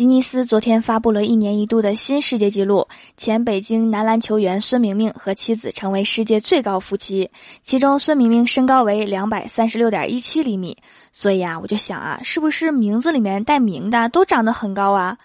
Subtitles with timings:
[0.00, 7.30] 吉尼斯昨天发布了一年一度的新世界纪录，前北京男篮球员孙明明和妻子成为世界最高夫妻。
[7.62, 10.74] 其中，孙明明身高为两百三十六点一七厘米。
[11.12, 15.18] 所以啊，我就想啊，是不是名字里面带“明”的都长得很高啊？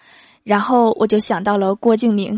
[0.44, 2.38] 然后我就想到了郭敬明。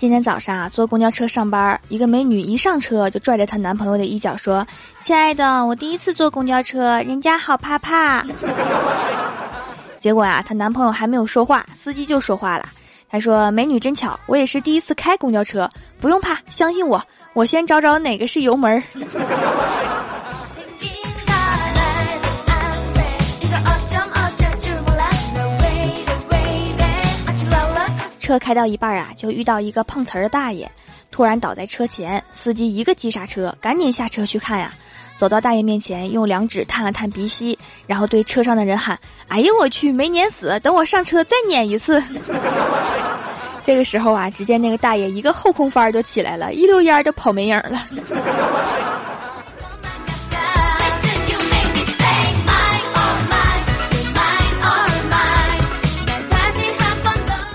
[0.00, 4.66] 今天早上啊，坐公交车上班，一个美女一上车就拽着她男朋友的衣角说
[5.04, 8.24] ：“亲爱的，我第一次坐公交车，人家好怕怕。
[10.00, 12.64] ”结果呀，她男朋友还没有说话，司机就说话了。
[13.10, 18.82] 他说：“美女真巧，我也是第一次开公交车，不用怕，相信我，我先找找哪个是油门。”
[28.30, 30.70] 车开到一半啊，就遇到一个碰瓷儿的大爷，
[31.10, 34.72] 突然倒在车前，司机一个急刹车，赶紧下车去看呀。
[35.16, 38.96] 走到大爷面前，用两指探了探鼻息，然后对车上的人喊
[39.26, 42.00] ：“哎呦我去，没碾死，等我上车再碾一次。
[43.64, 47.82] ”这个时候啊，只见那个大爷一个后空翻就起来了，一溜烟就跑没影了。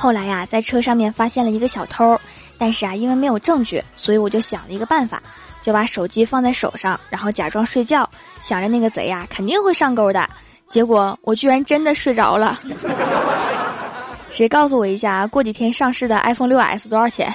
[0.05, 2.15] 后来呀，在车上面发现了一个小偷，
[2.59, 5.19] 但是啊，因为没有证据，所以我就想了一个办法，
[5.63, 8.07] 就把手机放在手上，然后假装睡觉，
[8.43, 10.29] 想着那个贼呀肯定会上钩的。
[10.69, 12.55] 结果我居然真的睡着了。
[14.29, 17.33] 谁告诉我一下，过几天上市的 iPhone 六 S 多少钱？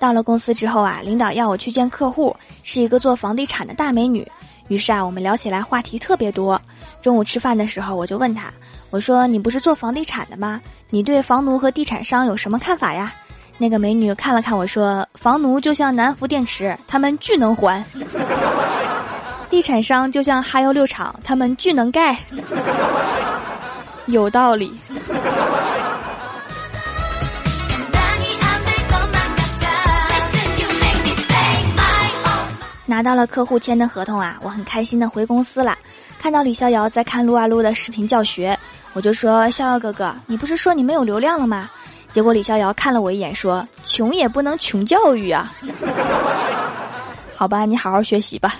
[0.00, 4.26] 到了公司之后啊，领导要我去见客户，是一个做房地产的大美女。
[4.68, 6.60] 于是啊，我们聊起来话题特别多。
[7.00, 8.52] 中午吃饭的时候，我就问他
[8.90, 10.60] ：“我说你不是做房地产的吗？
[10.90, 13.12] 你对房奴和地产商有什么看法呀？”
[13.58, 17.82] 那个美女看了看我说：“房奴就像南孚电池，他们巨能还；
[19.48, 22.16] 地产商就像哈药六厂，他们巨能盖。”
[24.06, 24.74] 有道理。
[32.96, 35.76] 拿到了客户签的合同啊，我很开心的回公司了。
[36.18, 38.58] 看到李逍遥在看撸啊撸的视频教学，
[38.94, 41.68] 我就说：“逍遥哥哥，你不是说你没有流量了吗？”
[42.10, 45.52] 结果李逍遥看了我一眼，说：“穷也不能穷教育啊。
[47.36, 48.54] ”好吧，你好好学习吧。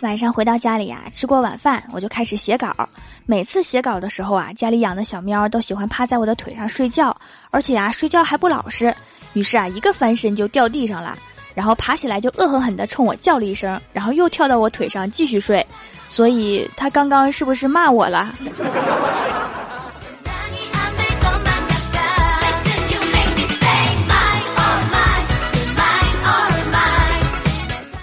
[0.00, 2.72] 晚上回到家里呀，吃过晚饭，我就开始写稿。
[3.26, 7.16] 每次写稿的时候啊，家里养的小喵都喜欢趴在我的腿上睡觉，
[7.50, 8.94] 而且啊，睡觉还不老实。
[9.32, 11.18] 于是啊，一个翻身就掉地上了，
[11.54, 15.64] 然后爬起来就恶狠狠地冲我叫了一声，然后又跳到我腿上继续睡。
[16.08, 18.32] 所以，他刚刚是不是骂我了？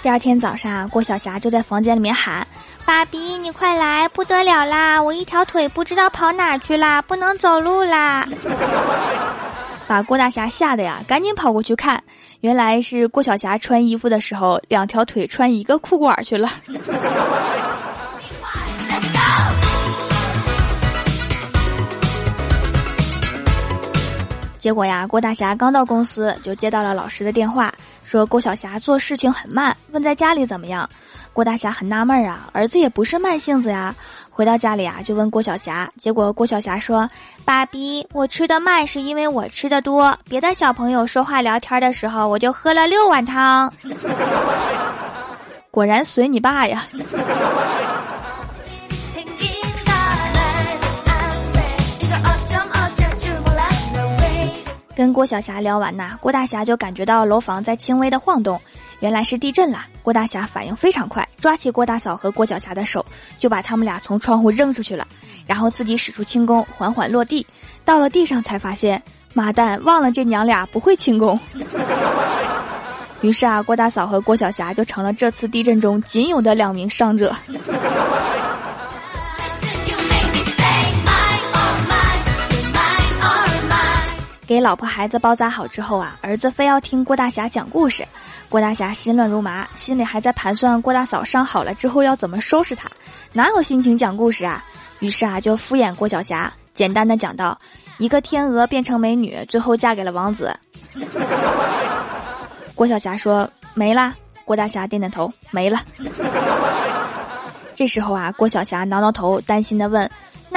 [0.06, 2.46] 第二天早上，郭晓霞就在房间里面喊
[2.86, 5.02] ：“爸比，你快来，不得了啦！
[5.02, 8.24] 我一条腿不知道跑哪去啦，不能走路啦！”
[9.88, 12.00] 把郭大侠吓得呀，赶紧跑过去看，
[12.38, 16.48] 原来是郭晓霞穿衣服的时候，两条腿穿一个裤管去了。
[24.60, 27.72] 结果呀，郭大侠刚到公司就接到了老师的电话，
[28.06, 30.88] 说郭晓霞做事情很慢，问在家里怎么样。
[31.32, 33.92] 郭大侠很纳闷啊，儿子也不是慢性子呀。
[34.30, 37.10] 回到家里啊，就问郭晓霞，结果郭晓霞说
[37.44, 43.72] ：“爸比，我吃的慢是因为我吃的多，别的小朋友说话聊天的时候，我就喝了六碗汤。
[45.72, 46.86] ”果然随你爸呀。
[54.96, 58.58] 跟郭晓霞聊完呐，郭大侠就感觉到楼房在轻微的晃动，
[59.00, 59.80] 原来是地震了。
[60.02, 63.04] 郭大侠反应非常快，抓起郭大嫂和郭晓霞的手，
[63.38, 65.06] 就把他们俩从窗户扔出去了，
[65.46, 67.46] 然后自己使出轻功缓缓落地。
[67.84, 69.02] 到了地上才发现，
[69.34, 71.38] 妈蛋，忘了这娘俩不会轻功。
[73.20, 77.36] 于是啊，郭大嫂和郭晓霞就成了这次地震中仅有的两名伤者。
[84.46, 88.06] 给老婆孩子包扎好之后啊，儿子非要听郭大侠讲故事，
[88.48, 92.88] 郭大侠心乱如麻，心里还在盘算郭大嫂伤好了之后要怎么收拾他，
[93.32, 94.64] 哪有心情讲故事啊？
[95.00, 97.58] 于是啊，就敷衍郭晓霞，简单的讲到：
[97.98, 100.56] 一个天鹅变成美女，最后嫁给了王子。
[102.74, 104.14] 郭晓霞说没了。
[104.44, 105.80] 郭大侠点点头，没了。
[107.74, 110.08] 这时候啊，郭晓霞挠挠头，担心的问：“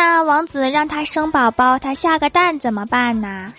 [0.01, 3.51] 那王子让他生宝宝，他下个蛋怎么办呢？”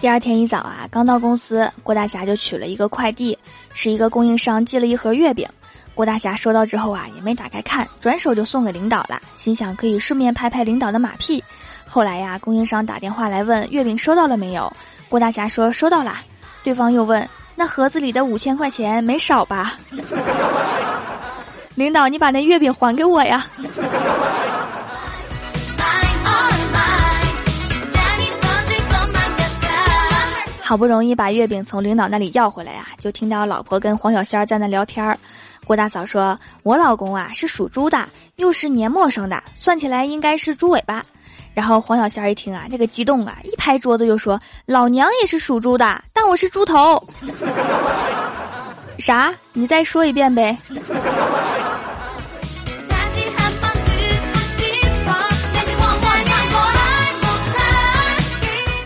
[0.00, 3.38] 第二天一早啊，刚到公司，郭大侠就取了一个快递，
[3.74, 5.46] 是一个供应商寄了一盒月饼。
[5.94, 11.44] 郭大侠收到之后啊，也没打开看，转手就送给领导了，心想可以顺便拍拍领导的马屁。
[11.98, 14.72] 后来呀，供应商打电话来问月饼收到了没有，
[15.08, 16.14] 郭大侠说收到了。
[16.62, 19.72] 对方又问那盒子里的五千块钱没少吧？
[21.74, 23.44] 领导，你把那月饼还给我呀！
[30.62, 35.18] 好不容易把月饼从领导那里要回来呀，就听到老婆跟黄小仙在那聊天儿。
[35.64, 41.04] 郭大嫂说：“我老公啊是属猪的，又是年末生的，算起来应该是猪尾巴。”
[41.58, 47.04] 然后黄小仙一听啊，这个激动啊，一拍桌子就说：“老娘也是属猪的，但我是猪头。
[49.00, 49.34] ”啥？
[49.54, 50.56] 你再说一遍呗。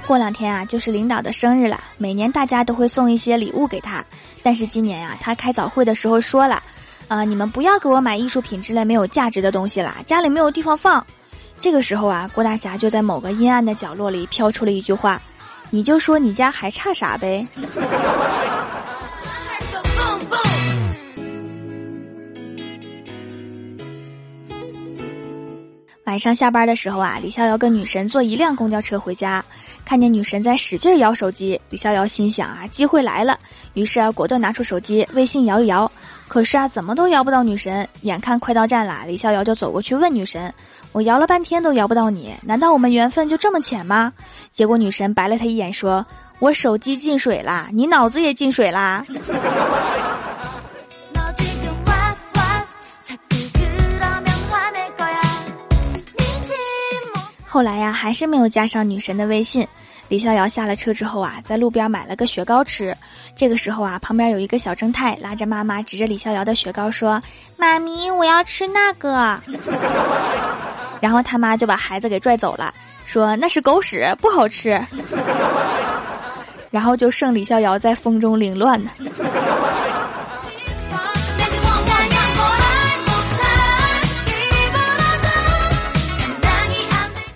[0.07, 1.79] 过两天啊，就是领导的生日了。
[1.99, 4.03] 每年大家都会送一些礼物给他，
[4.43, 6.59] 但是今年呀，他开早会的时候说了，
[7.09, 11.07] 啊，你们不要给我买艺术品之类没有价值的东西啦，家里没有地方放。
[11.63, 15.23] 这个时候啊，郭大侠就在某个阴暗的角落里飘出了一句话
[15.71, 17.47] ：“你就说你家还差啥呗。”
[26.13, 29.43] 晚上下班的时候啊，李逍遥跟女神坐一辆公交车回家，
[29.83, 33.39] 看见女神在使劲摇手机，李逍遥心想啊，机会来了，
[33.73, 35.91] 于是啊，果断拿出手机微信摇一摇，
[36.29, 37.89] 可是啊，怎么都摇不到女神。
[38.03, 40.53] 眼看快到站了，李逍遥就走过去问女神
[40.93, 44.13] ：“我摇了半天都摇不到你，难道我们缘分就这么浅吗？”
[44.53, 46.07] 结果女神白了他一眼，说
[46.41, 49.03] ：“我手机进水啦，你脑子也进水啦。”
[57.53, 59.69] 后来呀，还是没有加上女神的微信。
[60.09, 62.97] 李逍遥下了车之后啊，在路边买了个雪糕吃。
[63.37, 67.23] 这个时候啊，旁边有一个小正太拉着妈妈，指着李逍遥的雪糕说
[67.59, 69.39] ：“妈咪，我要吃那个。
[70.99, 72.73] ”然后他妈就把孩子给拽走了，
[73.05, 74.83] 说：“那是狗屎，不好吃。”
[76.73, 78.91] 然后就剩李逍遥在风中凌乱呢。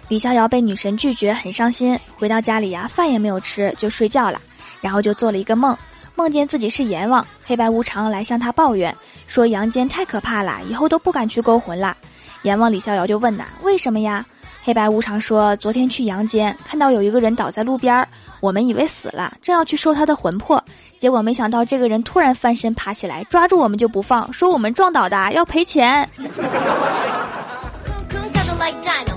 [0.09, 1.99] 李逍遥被女神拒绝，很伤心。
[2.17, 4.41] 回到家里呀，饭也没有吃，就睡觉了。
[4.81, 5.77] 然后就做了一个梦，
[6.15, 8.95] 梦见自己是阎王，黑白无常来向他抱怨，
[9.27, 11.97] 说阳间太可怕了，以后都不敢去勾魂了。
[12.43, 14.25] 阎王李逍遥就问呐，为什么呀？
[14.63, 18.07] 黑白无常说，昨天去阳间，看到有一个人倒在路边儿，
[18.41, 20.63] 我们以为死了，正要去收他的魂魄，
[20.99, 26.09] 结果没想到这个人突然翻身爬起来，抓住我们就不放，说我们撞倒的，要赔钱。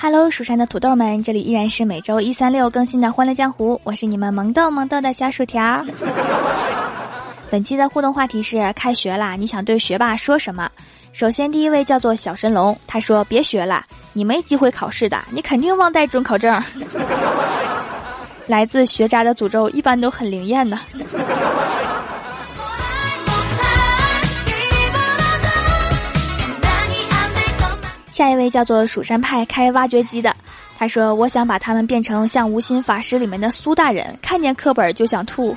[0.00, 5.84] Hello，蜀山的土豆们，这里依然是每周一、三、六更新的《欢乐江湖》，我是你们萌豆萌豆的小薯条。
[7.50, 10.68] 本期的互动话题是：开学啦，你想对学霸说什么？
[11.12, 16.62] 首先，第一位叫做小神龙，他说：“别学了，你没机会考试的，你肯定忘带准考证。
[18.46, 20.78] ”来自学渣的诅咒一般都很灵验的。
[28.18, 30.34] 下一位叫做蜀山派开挖掘机的，
[30.76, 35.56] 他说：“我想把他们变成像无心法师里面的苏大人，看见课本就想吐。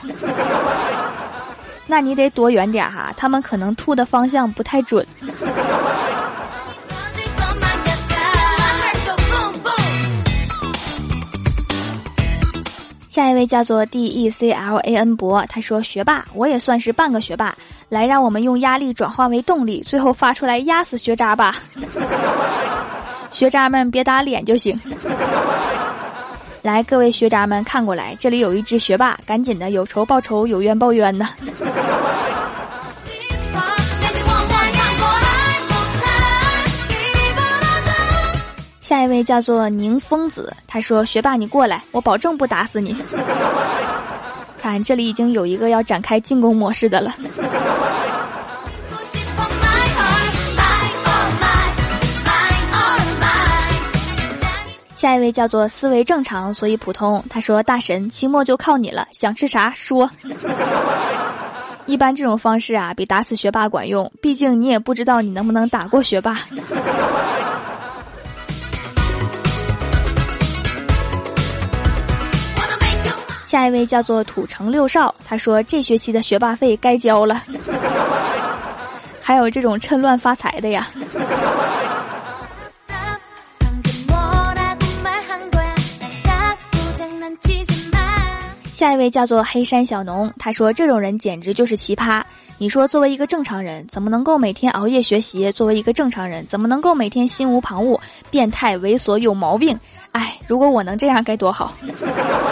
[1.87, 5.03] 那你得躲远点哈，他们可能吐的方向不太准。”
[13.09, 17.55] 下一位叫做 D E C L A N 博，他说：“学霸，我也算是半个学霸，
[17.91, 21.57] 来让我们用压力转化为动力，最后发出来压死学渣吧。
[23.29, 24.79] 学渣们别打脸就行。
[26.61, 31.27] 来，各位学渣们看过来，这里有一只学霸，赶紧的，有仇报仇，有冤报冤的。”
[38.79, 42.95] 下一位叫做宁疯子，他说：“学霸，你过来，我保证不打死你。”
[44.61, 47.11] 看，这里已经有一个要展开进攻模式的了。
[55.01, 57.25] 下一位叫做思维正常，所以普通。
[57.27, 60.07] 他说：“大神，期末就靠你了，想吃啥说。”
[61.87, 64.11] 一般这种方式啊，比打死学霸管用。
[64.21, 66.37] 毕竟你也不知道你能不能打过学霸。
[73.47, 77.41] 下一位叫做土城六少，他说：“这学期的学霸费该交了。”
[79.19, 80.87] 还有这种趁乱发财的呀。
[88.81, 92.19] 下一位叫做黑山小农，他说：“这种人简直就是奇葩。
[92.57, 95.51] 你说，作为一个正常人，怎么能够每天熬夜学习？
[95.51, 97.99] 作为一个正常人，怎么能够每天心无旁骛？
[98.31, 99.79] 变态、猥琐、有毛病！
[100.13, 101.71] 哎，如果我能这样该多好！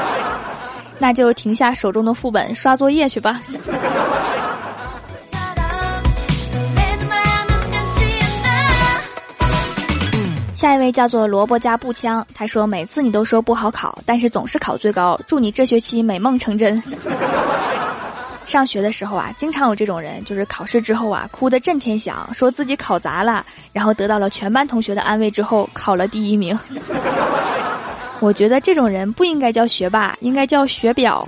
[0.99, 3.41] 那就停下手中的副本，刷作业去吧。”
[10.59, 16.83] 下一位叫做萝卜加步枪，他说每次你都说不好考，但是总是考最高，祝你这学期美梦成真。
[18.45, 26.59] 上学的时候啊，经常有这种人，就是考试之后啊，哭得震天响，说自己考砸了，然后得到了全班同学的安慰之后，考了第一名。
[28.19, 31.25] 我觉得这种人不应该叫学霸，应该叫学婊。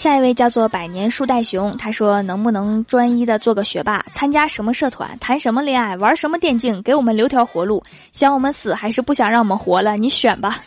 [0.00, 4.02] 下一位叫做百年树袋熊，他说：“能不能专一的做个学霸？
[4.10, 5.10] 参加什么社团？
[5.18, 5.94] 谈什么恋爱？
[5.98, 6.80] 玩什么电竞？
[6.80, 7.84] 给我们留条活路。
[8.10, 9.98] 想我们死还是不想让我们活了？
[9.98, 10.58] 你选吧。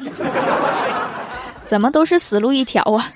[1.66, 3.10] 怎么都是死路一条啊？”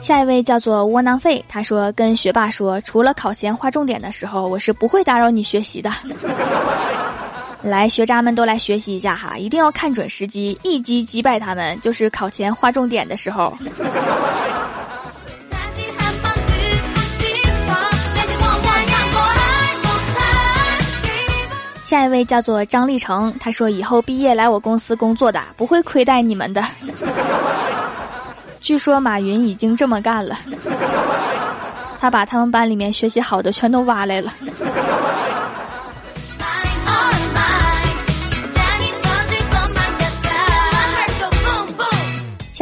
[0.00, 5.90] 下一位叫做窝囊废，他说：“跟学霸说，除了考前划重点的时候，我是不会打扰你学习的。”
[7.62, 13.56] 来，学渣们都来学习一下哈，一定要看准时机，一击击败他们，就是考前划重点的时候。
[21.84, 26.64] 下一位叫做张立成，他说以后毕业来我公司工作的，不会亏待你们的。
[28.60, 30.36] 据说马云已经这么干了，
[32.00, 34.32] 他把他们班里面学习好的全都挖来了。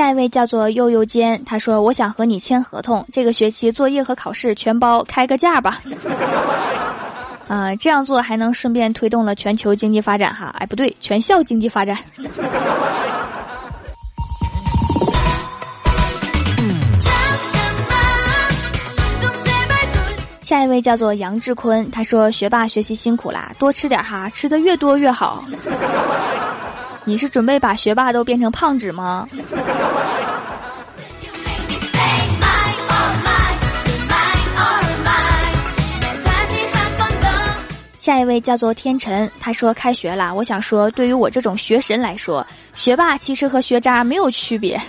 [0.00, 5.78] 下一位叫做悠悠间，他说：“我想和你签合同，这个学期作业和考试全包，开个价吧。
[7.46, 10.54] ”啊，这样做还能顺便推动了全球经济发展哈。
[10.58, 11.98] 哎，不对，全校经济发展。
[20.40, 25.44] 下一位叫做杨志坤，他说：“学霸学习辛苦啦，多吃点哈，吃的越多越好。
[27.04, 29.26] ”你是准备把学霸都变成胖子吗？
[38.00, 42.44] 下一位叫做天辰，他说开学了，我想说，对于我这种学神来说，
[42.74, 44.80] 学霸其实和学渣没有区别。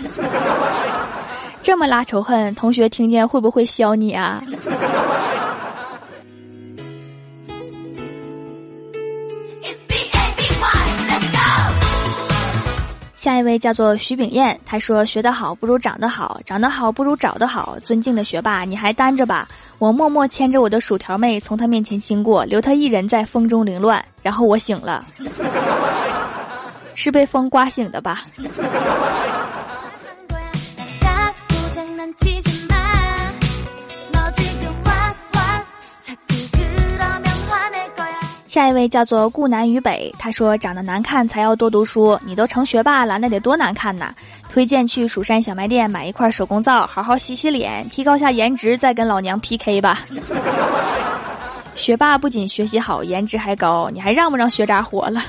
[1.62, 4.42] 这么拉仇恨，同学听见会不会削你啊？
[13.32, 17.78] 下一位叫做徐炳燕，他说：“学得好不如长得好，长得好不如找得好。
[17.86, 19.48] 尊敬的学霸，你还单着吧？
[19.80, 24.04] 我默默牵着我的薯条妹从他面前经过，留他一人在风中凌乱。
[24.22, 25.06] 然后我醒了，
[26.94, 28.22] 是被风刮醒的吧？”
[38.52, 44.14] 下一位叫做顾南与北，他说长得难看才要多读书，你都成学霸了，那得多难看呐！
[44.50, 50.00] 推荐去蜀山小卖店买一块手工皂，好好洗洗脸，提高下颜值，再跟老娘 PK 吧。
[51.76, 55.24] 学霸不仅学习好，颜值还高，你还让不让学渣活了？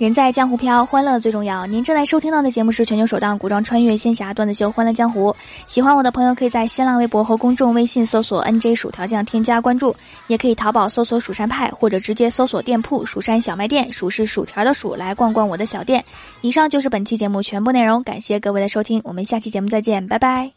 [0.00, 1.66] 人在江湖飘，欢乐最重要。
[1.66, 5.30] 您正在收听到的节目是全球首档古装穿越仙侠段子秀《欢乐江湖》。
[5.66, 9.94] 喜欢我的朋友可以在新浪微博和公众微信搜索 “nj 薯条酱”添加关注，
[10.26, 16.02] 也可以淘宝搜索“蜀山派”或者直接搜索店铺“蜀山小卖店”，数是薯条的数，来逛逛我的小店。
[16.40, 20.50] 以上就是本期节目全部内容，感谢各位的收听，我们下期节目再见，拜拜。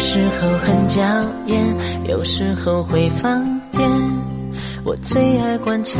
[0.00, 0.50] 时候。
[0.60, 1.02] 很娇
[1.46, 3.88] 艳，有时候会放电。
[4.84, 5.98] 我最爱观察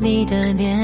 [0.00, 0.78] 你的脸，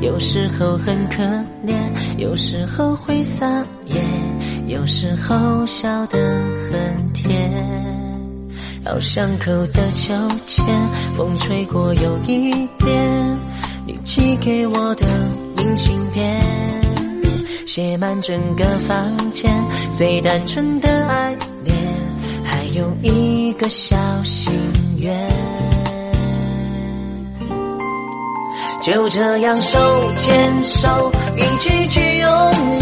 [0.00, 1.22] 有时候很可
[1.66, 1.74] 怜，
[2.16, 3.46] 有时候会撒
[3.86, 4.00] 野，
[4.66, 6.18] 有时候笑得
[6.72, 7.50] 很甜。
[8.84, 10.14] 好巷口的秋
[10.46, 10.64] 千，
[11.12, 13.38] 风吹过有一点，
[13.86, 15.06] 你寄给我的
[15.56, 16.40] 明信片，
[17.66, 19.52] 写满整个房间
[20.00, 21.76] 最单纯的爱恋，
[22.42, 24.50] 还有一个小心
[24.96, 25.14] 愿。
[28.80, 29.78] 就这样手
[30.16, 32.30] 牵手，一起去永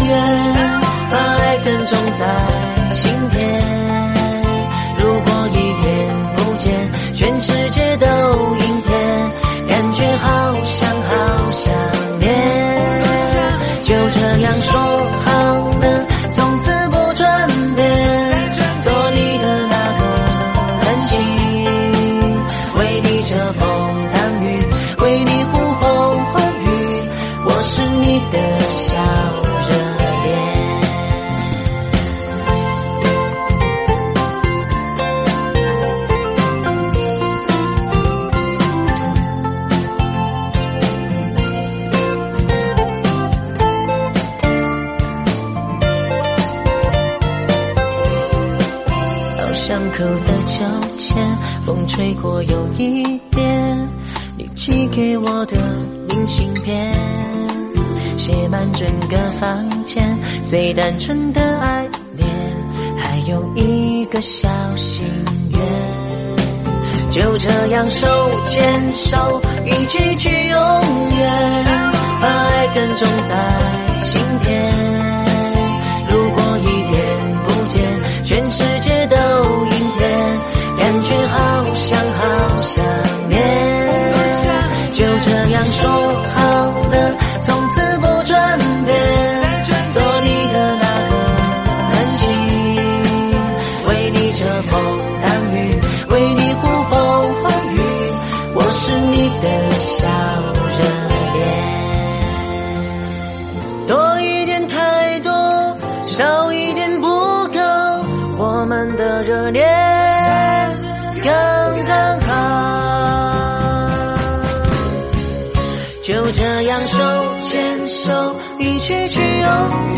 [0.07, 0.61] 远，
[1.11, 3.61] 把爱耕种在心田。
[4.99, 6.07] 如果一天
[6.37, 8.97] 不见，全世界都阴天，
[9.67, 11.73] 感觉好像好想
[12.21, 12.29] 念。
[13.83, 14.79] 就这样说
[15.25, 15.31] 好
[15.81, 16.05] 了，
[59.39, 60.03] 房间
[60.49, 62.27] 最单纯的爱恋，
[62.97, 65.07] 还有一个小心
[65.51, 65.59] 愿。
[67.09, 68.05] 就这样手
[68.45, 71.65] 牵手，一起去永远，
[72.21, 73.33] 把爱跟种在
[74.05, 74.49] 心田。
[76.09, 76.99] 如果一天
[77.45, 77.81] 不见，
[78.25, 79.99] 全世界都阴天，
[80.77, 81.37] 感觉好
[81.75, 82.83] 想好想
[83.29, 83.39] 念。
[84.91, 86.08] 就这样说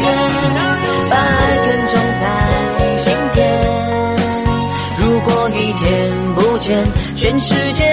[0.02, 0.06] 远，
[1.10, 2.24] 把爱耕种在
[2.98, 3.38] 心田。
[5.00, 5.84] 如果一天
[6.36, 6.68] 不见，
[7.16, 7.91] 全世界